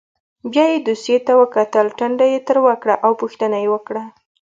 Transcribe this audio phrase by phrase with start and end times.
[0.51, 4.03] بیا یې دوسیې ته وکتل ټنډه یې تروه کړه او پوښتنه یې وکړه.